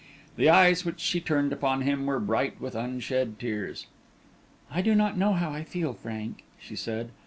[0.35, 3.85] The eyes which she turned upon him were bright with unshed tears.
[4.71, 7.11] "I do not know how I feel, Frank," she said.